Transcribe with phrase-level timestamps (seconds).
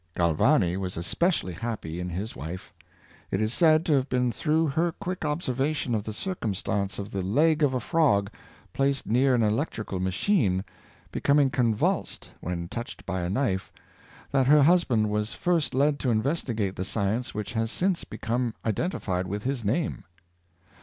[0.15, 2.73] Galvani was especially happy in his wife.
[3.29, 7.21] It is said to have been through her quick observation of the circumstance of the
[7.21, 8.31] leg of a frog,
[8.73, 10.63] placed near an electrical machine,
[11.11, 13.71] becoming convulsed when touched by a knife,
[14.31, 18.99] that her husband was first led to investigate the science which has since become identi
[18.99, 20.03] fied with his name.